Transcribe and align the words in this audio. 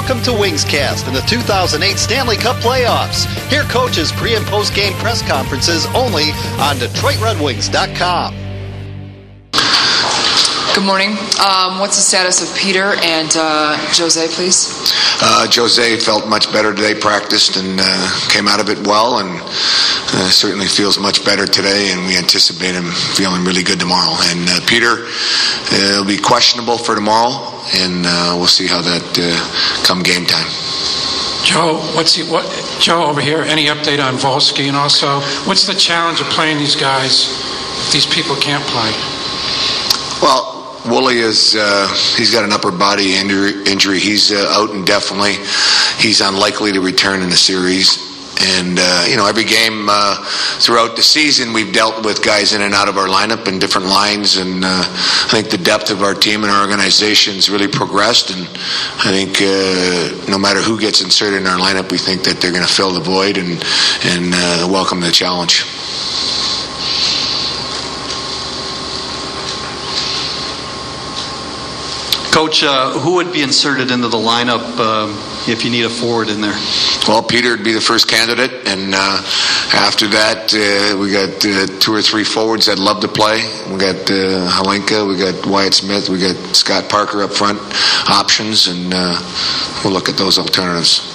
Welcome 0.00 0.22
to 0.22 0.30
Wingscast 0.30 1.06
in 1.08 1.12
the 1.12 1.20
2008 1.20 1.98
Stanley 1.98 2.36
Cup 2.36 2.56
playoffs. 2.56 3.26
Hear 3.50 3.64
coaches' 3.64 4.10
pre 4.10 4.34
and 4.34 4.46
post 4.46 4.74
game 4.74 4.94
press 4.94 5.20
conferences 5.20 5.84
only 5.94 6.32
on 6.56 6.76
DetroitRedWings.com. 6.76 8.34
Good 10.74 10.84
morning. 10.84 11.10
Um, 11.44 11.80
what's 11.80 11.96
the 11.96 12.02
status 12.02 12.40
of 12.40 12.58
Peter 12.58 12.94
and 13.04 13.30
uh, 13.36 13.76
Jose, 13.92 14.26
please? 14.28 14.90
Uh, 15.20 15.46
Jose 15.52 15.98
felt 15.98 16.26
much 16.26 16.50
better 16.50 16.74
today, 16.74 16.98
practiced, 16.98 17.58
and 17.58 17.78
uh, 17.78 18.28
came 18.30 18.48
out 18.48 18.58
of 18.58 18.70
it 18.70 18.78
well, 18.86 19.18
and 19.18 19.38
uh, 19.42 20.30
certainly 20.30 20.66
feels 20.66 20.98
much 20.98 21.26
better 21.26 21.46
today, 21.46 21.92
and 21.92 22.06
we 22.06 22.16
anticipate 22.16 22.74
him 22.74 22.90
feeling 23.12 23.44
really 23.44 23.62
good 23.62 23.78
tomorrow. 23.78 24.16
And 24.32 24.48
uh, 24.48 24.60
Peter 24.66 25.04
uh, 25.04 26.00
will 26.00 26.06
be 26.06 26.16
questionable 26.16 26.78
for 26.78 26.94
tomorrow, 26.94 27.59
and 27.74 28.02
we'll 28.38 28.46
see 28.46 28.66
how 28.66 28.80
that 28.82 29.04
come 29.84 30.02
game 30.02 30.26
time. 30.26 30.48
Joe, 31.44 31.80
what's 31.96 32.16
the, 32.16 32.24
what? 32.30 32.44
Joe 32.80 33.04
over 33.06 33.20
here. 33.20 33.42
Any 33.42 33.66
update 33.66 34.02
on 34.02 34.14
Wolski, 34.16 34.68
and 34.68 34.76
also 34.76 35.20
what's 35.48 35.66
the 35.66 35.74
challenge 35.74 36.20
of 36.20 36.26
playing 36.28 36.58
these 36.58 36.76
guys 36.76 37.30
if 37.86 37.92
these 37.92 38.06
people 38.06 38.36
can't 38.36 38.62
play? 38.64 38.92
Well, 40.22 40.60
Wooly 40.86 41.18
is 41.18 41.56
uh, 41.56 41.88
he's 42.16 42.30
got 42.30 42.44
an 42.44 42.52
upper 42.52 42.70
body 42.70 43.14
injury. 43.14 43.62
injury. 43.64 43.98
He's 43.98 44.32
uh, 44.32 44.46
out 44.50 44.70
indefinitely. 44.70 45.34
He's 45.98 46.20
unlikely 46.20 46.72
to 46.72 46.80
return 46.80 47.22
in 47.22 47.30
the 47.30 47.36
series. 47.36 48.09
And 48.42 48.78
uh, 48.80 49.06
you 49.08 49.16
know, 49.16 49.26
every 49.26 49.44
game 49.44 49.88
uh, 49.90 50.16
throughout 50.60 50.96
the 50.96 51.02
season, 51.02 51.52
we've 51.52 51.72
dealt 51.72 52.04
with 52.04 52.24
guys 52.24 52.54
in 52.54 52.62
and 52.62 52.72
out 52.72 52.88
of 52.88 52.96
our 52.96 53.08
lineup 53.08 53.46
and 53.46 53.60
different 53.60 53.88
lines. 53.88 54.36
And 54.36 54.64
uh, 54.64 54.82
I 54.82 55.28
think 55.30 55.50
the 55.50 55.58
depth 55.58 55.90
of 55.90 56.02
our 56.02 56.14
team 56.14 56.42
and 56.42 56.50
our 56.50 56.62
organization 56.62 57.34
has 57.34 57.50
really 57.50 57.68
progressed. 57.68 58.30
And 58.30 58.42
I 58.98 59.12
think 59.12 59.36
uh, 59.42 60.30
no 60.30 60.38
matter 60.38 60.60
who 60.60 60.80
gets 60.80 61.02
inserted 61.02 61.40
in 61.40 61.46
our 61.46 61.58
lineup, 61.58 61.92
we 61.92 61.98
think 61.98 62.24
that 62.24 62.40
they're 62.40 62.52
going 62.52 62.66
to 62.66 62.72
fill 62.72 62.92
the 62.92 63.00
void 63.00 63.36
and 63.36 63.62
and 64.04 64.32
welcome 64.72 65.00
the 65.00 65.10
challenge. 65.10 65.64
Coach, 72.40 72.62
uh, 72.62 72.98
who 72.98 73.16
would 73.16 73.34
be 73.34 73.42
inserted 73.42 73.90
into 73.90 74.08
the 74.08 74.16
lineup 74.16 74.64
um, 74.80 75.10
if 75.46 75.62
you 75.62 75.70
need 75.70 75.84
a 75.84 75.90
forward 75.90 76.30
in 76.30 76.40
there? 76.40 76.56
Well, 77.06 77.22
Peter 77.22 77.50
would 77.50 77.62
be 77.62 77.74
the 77.74 77.82
first 77.82 78.08
candidate, 78.08 78.66
and 78.66 78.94
uh, 78.94 79.22
after 79.74 80.06
that, 80.06 80.48
uh, 80.54 80.96
we 80.96 81.12
got 81.12 81.44
uh, 81.44 81.66
two 81.80 81.92
or 81.92 82.00
three 82.00 82.24
forwards 82.24 82.64
that 82.64 82.78
love 82.78 83.02
to 83.02 83.08
play. 83.08 83.42
We 83.70 83.78
got 83.78 84.10
uh, 84.10 84.48
Hlinka, 84.56 85.06
we 85.06 85.18
got 85.18 85.44
Wyatt 85.44 85.74
Smith, 85.74 86.08
we 86.08 86.18
got 86.18 86.34
Scott 86.56 86.88
Parker 86.88 87.22
up 87.22 87.34
front, 87.34 87.60
options, 88.08 88.68
and 88.68 88.90
uh, 88.94 89.20
we'll 89.84 89.92
look 89.92 90.08
at 90.08 90.16
those 90.16 90.38
alternatives. 90.38 91.09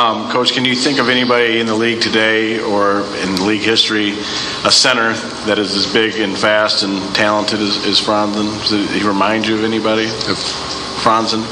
Um, 0.00 0.30
Coach, 0.30 0.54
can 0.54 0.64
you 0.64 0.74
think 0.74 0.98
of 0.98 1.10
anybody 1.10 1.60
in 1.60 1.66
the 1.66 1.74
league 1.74 2.00
today 2.00 2.58
or 2.58 3.00
in 3.20 3.46
league 3.46 3.60
history, 3.60 4.12
a 4.64 4.72
center 4.72 5.12
that 5.44 5.58
is 5.58 5.76
as 5.76 5.92
big 5.92 6.18
and 6.18 6.34
fast 6.34 6.84
and 6.84 7.14
talented 7.14 7.60
as, 7.60 7.84
as 7.84 8.00
Franzen? 8.00 8.48
Does 8.70 8.90
he 8.92 9.06
remind 9.06 9.46
you 9.46 9.56
of 9.56 9.62
anybody? 9.62 10.06
Of 10.06 10.40
Franzen? 11.04 11.44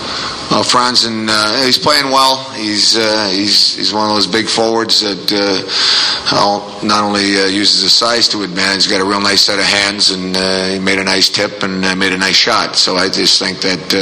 Well, 0.50 0.64
Franzen, 0.64 1.28
uh, 1.28 1.66
he's 1.66 1.76
playing 1.76 2.06
well. 2.06 2.42
He's 2.54 2.96
uh, 2.96 3.28
he's 3.30 3.76
he's 3.76 3.92
one 3.92 4.08
of 4.08 4.16
those 4.16 4.26
big 4.26 4.48
forwards 4.48 5.02
that 5.02 5.30
uh, 5.30 6.86
not 6.86 7.04
only 7.04 7.36
uh, 7.36 7.48
uses 7.48 7.82
his 7.82 7.92
size 7.92 8.28
to 8.28 8.44
advantage, 8.44 8.84
he's 8.84 8.90
got 8.90 9.02
a 9.02 9.04
real 9.04 9.20
nice 9.20 9.42
set 9.42 9.58
of 9.58 9.66
hands, 9.66 10.10
and 10.10 10.34
uh, 10.34 10.68
he 10.68 10.78
made 10.78 10.98
a 10.98 11.04
nice 11.04 11.28
tip 11.28 11.62
and 11.62 11.84
uh, 11.84 11.94
made 11.94 12.14
a 12.14 12.16
nice 12.16 12.36
shot. 12.36 12.76
So 12.76 12.96
I 12.96 13.10
just 13.10 13.38
think 13.38 13.60
that 13.60 13.92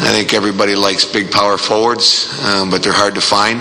I 0.00 0.10
think 0.10 0.32
everybody 0.32 0.74
likes 0.74 1.04
big 1.04 1.30
power 1.30 1.58
forwards, 1.58 2.32
um, 2.44 2.70
but 2.70 2.82
they're 2.82 2.92
hard 2.92 3.14
to 3.16 3.20
find. 3.20 3.60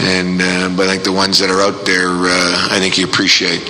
And 0.00 0.40
uh, 0.40 0.76
but 0.76 0.88
I 0.88 0.92
think 0.92 1.04
the 1.04 1.12
ones 1.12 1.38
that 1.40 1.50
are 1.50 1.60
out 1.60 1.84
there, 1.84 2.08
uh, 2.08 2.68
I 2.70 2.78
think 2.78 2.98
you 2.98 3.04
appreciate. 3.04 3.66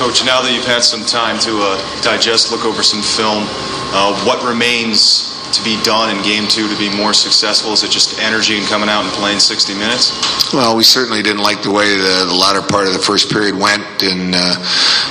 Coach, 0.00 0.24
now 0.24 0.40
that 0.40 0.50
you've 0.52 0.66
had 0.66 0.82
some 0.82 1.04
time 1.04 1.38
to 1.40 1.60
uh, 1.60 1.76
digest, 2.00 2.50
look 2.50 2.64
over 2.64 2.82
some 2.82 3.02
film, 3.02 3.44
uh, 3.92 4.16
what 4.24 4.42
remains 4.42 5.30
to 5.52 5.62
be 5.64 5.80
done 5.82 6.14
in 6.14 6.22
game 6.22 6.46
two 6.48 6.68
to 6.68 6.78
be 6.78 6.88
more 6.96 7.12
successful? 7.12 7.72
Is 7.72 7.82
it 7.82 7.90
just 7.90 8.18
energy 8.20 8.56
and 8.56 8.66
coming 8.66 8.88
out 8.88 9.04
and 9.04 9.12
playing 9.12 9.40
60 9.40 9.74
minutes? 9.74 10.14
Well, 10.52 10.76
we 10.76 10.82
certainly 10.82 11.22
didn't 11.22 11.42
like 11.42 11.62
the 11.62 11.70
way 11.70 11.96
the, 11.96 12.26
the 12.26 12.34
latter 12.34 12.62
part 12.62 12.86
of 12.86 12.92
the 12.92 12.98
first 12.98 13.30
period 13.30 13.54
went, 13.54 13.84
and 14.02 14.34
uh, 14.34 14.56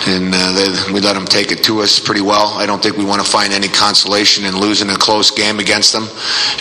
and 0.07 0.28
we 0.93 0.99
let 0.99 1.13
them 1.13 1.25
take 1.25 1.51
it 1.51 1.63
to 1.65 1.81
us 1.81 1.99
pretty 1.99 2.21
well. 2.21 2.53
I 2.55 2.65
don't 2.65 2.81
think 2.81 2.97
we 2.97 3.05
want 3.05 3.21
to 3.21 3.29
find 3.29 3.53
any 3.53 3.67
consolation 3.67 4.45
in 4.45 4.59
losing 4.59 4.89
a 4.89 4.95
close 4.95 5.31
game 5.31 5.59
against 5.59 5.93
them, 5.93 6.07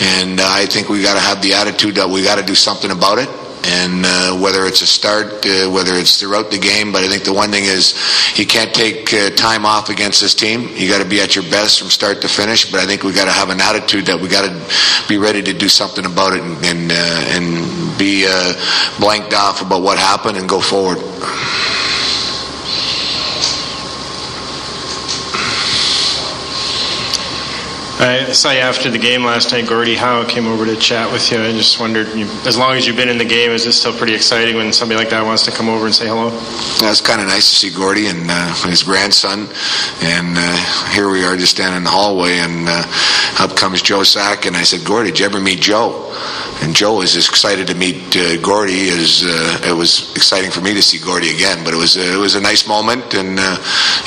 and 0.00 0.40
uh, 0.40 0.44
I 0.46 0.66
think 0.66 0.88
we 0.88 1.02
got 1.02 1.14
to 1.14 1.20
have 1.20 1.42
the 1.42 1.54
attitude 1.54 1.96
that 1.96 2.08
we 2.08 2.22
got 2.22 2.38
to 2.38 2.44
do 2.44 2.54
something 2.54 2.90
about 2.90 3.18
it 3.18 3.28
and 3.64 4.04
uh, 4.06 4.38
whether 4.38 4.64
it's 4.66 4.82
a 4.82 4.86
start, 4.86 5.44
uh, 5.44 5.68
whether 5.70 5.94
it's 5.94 6.20
throughout 6.20 6.50
the 6.50 6.58
game. 6.58 6.92
But 6.92 7.02
I 7.04 7.08
think 7.08 7.24
the 7.24 7.32
one 7.32 7.50
thing 7.50 7.64
is 7.64 7.94
you 8.38 8.46
can't 8.46 8.72
take 8.72 9.12
uh, 9.12 9.30
time 9.30 9.66
off 9.66 9.88
against 9.88 10.20
this 10.20 10.34
team. 10.34 10.68
You 10.74 10.88
got 10.88 11.02
to 11.02 11.08
be 11.08 11.20
at 11.20 11.34
your 11.34 11.44
best 11.44 11.80
from 11.80 11.88
start 11.88 12.20
to 12.22 12.28
finish. 12.28 12.70
But 12.70 12.80
I 12.80 12.86
think 12.86 13.02
we 13.02 13.12
got 13.12 13.26
to 13.26 13.32
have 13.32 13.50
an 13.50 13.60
attitude 13.60 14.06
that 14.06 14.20
we 14.20 14.28
got 14.28 14.46
to 14.46 15.08
be 15.08 15.18
ready 15.18 15.42
to 15.42 15.52
do 15.52 15.68
something 15.68 16.04
about 16.04 16.34
it 16.34 16.42
and 16.42 16.58
and, 16.64 16.92
uh, 16.92 17.34
and 17.34 17.98
be 17.98 18.26
uh, 18.28 18.54
blanked 19.00 19.34
off 19.34 19.62
about 19.62 19.82
what 19.82 19.98
happened 19.98 20.38
and 20.38 20.48
go 20.48 20.60
forward. 20.60 20.98
I 28.00 28.30
saw 28.30 28.52
you 28.52 28.60
after 28.60 28.90
the 28.90 28.98
game 28.98 29.24
last 29.24 29.50
night. 29.50 29.66
Gordie 29.66 29.96
Howe 29.96 30.24
came 30.24 30.46
over 30.46 30.64
to 30.64 30.76
chat 30.76 31.10
with 31.10 31.32
you. 31.32 31.42
I 31.42 31.50
just 31.50 31.80
wondered, 31.80 32.06
as 32.46 32.56
long 32.56 32.76
as 32.76 32.86
you've 32.86 32.96
been 32.96 33.08
in 33.08 33.18
the 33.18 33.24
game, 33.24 33.50
is 33.50 33.66
it 33.66 33.72
still 33.72 33.92
pretty 33.92 34.14
exciting 34.14 34.54
when 34.54 34.72
somebody 34.72 34.96
like 34.98 35.10
that 35.10 35.24
wants 35.24 35.44
to 35.46 35.50
come 35.50 35.68
over 35.68 35.86
and 35.86 35.94
say 35.94 36.06
hello? 36.06 36.28
Yeah, 36.80 36.90
it's 36.90 37.00
kind 37.00 37.20
of 37.20 37.26
nice 37.26 37.48
to 37.50 37.56
see 37.56 37.74
Gordie 37.74 38.06
and 38.06 38.30
uh, 38.30 38.54
his 38.68 38.84
grandson. 38.84 39.48
And 40.00 40.38
uh, 40.38 40.90
here 40.92 41.10
we 41.10 41.24
are 41.24 41.36
just 41.36 41.56
standing 41.56 41.78
in 41.78 41.82
the 41.82 41.90
hallway, 41.90 42.38
and 42.38 42.68
uh, 42.68 42.86
up 43.40 43.56
comes 43.56 43.82
Joe 43.82 44.00
Sakic. 44.00 44.46
And 44.46 44.56
I 44.56 44.62
said, 44.62 44.86
Gordie, 44.86 45.10
did 45.10 45.18
you 45.18 45.26
ever 45.26 45.40
meet 45.40 45.60
Joe? 45.60 46.14
And 46.62 46.74
Joe 46.74 46.98
was 46.98 47.16
as 47.16 47.28
excited 47.28 47.66
to 47.68 47.74
meet 47.74 48.16
uh, 48.16 48.36
Gordie 48.42 48.88
as 48.90 49.24
uh, 49.24 49.70
it 49.70 49.76
was 49.76 50.10
exciting 50.16 50.50
for 50.50 50.60
me 50.60 50.74
to 50.74 50.82
see 50.82 50.98
Gordie 50.98 51.30
again. 51.30 51.64
But 51.64 51.74
it 51.74 51.76
was 51.76 51.96
it 51.96 52.18
was 52.18 52.34
a 52.34 52.40
nice 52.40 52.66
moment, 52.66 53.14
and 53.14 53.38
uh, 53.38 53.56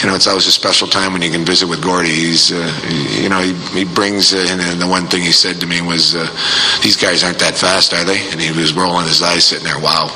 you 0.01 0.07
know, 0.07 0.15
it's 0.15 0.27
always 0.27 0.47
a 0.47 0.51
special 0.51 0.87
time 0.87 1.13
when 1.13 1.21
you 1.21 1.31
can 1.31 1.45
visit 1.45 1.67
with 1.67 1.81
Gordie. 1.81 2.09
He's 2.09 2.51
you 2.51 3.29
know 3.29 3.39
he 3.39 3.53
he 3.77 3.85
brings, 3.85 4.33
uh, 4.33 4.45
and, 4.49 4.81
the 4.81 4.87
one 4.87 5.07
thing 5.07 5.21
he 5.21 5.31
said 5.31 5.61
to 5.61 5.67
me 5.67 5.81
was, 5.81 6.15
uh, 6.15 6.27
"These 6.83 6.97
guys 6.97 7.23
aren't 7.23 7.39
that 7.39 7.55
fast, 7.55 7.93
are 7.93 8.03
they?" 8.03 8.19
And 8.31 8.39
he 8.39 8.51
was 8.51 8.73
rolling 8.73 9.07
his 9.07 9.21
eyes, 9.21 9.45
sitting 9.45 9.65
there, 9.65 9.79
"Wow." 9.79 10.09